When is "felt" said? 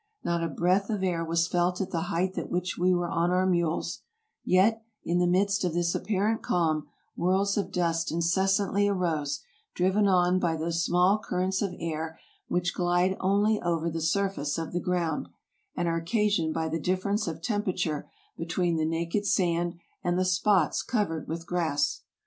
1.47-1.79